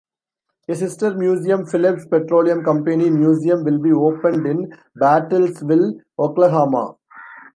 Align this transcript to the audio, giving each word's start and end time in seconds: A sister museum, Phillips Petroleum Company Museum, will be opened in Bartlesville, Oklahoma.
A 0.67 0.73
sister 0.73 1.13
museum, 1.15 1.67
Phillips 1.67 2.07
Petroleum 2.07 2.63
Company 2.63 3.11
Museum, 3.11 3.63
will 3.63 3.77
be 3.77 3.91
opened 3.93 4.47
in 4.47 4.73
Bartlesville, 4.99 5.91
Oklahoma. 6.17 6.95